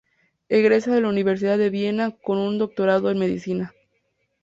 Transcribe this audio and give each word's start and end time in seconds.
Egresa 0.49 0.95
de 0.95 1.01
la 1.01 1.09
Universidad 1.09 1.59
de 1.59 1.69
Viena 1.69 2.09
con 2.09 2.39
un 2.39 2.57
doctorado 2.57 3.11
en 3.11 3.19
medicina. 3.19 3.71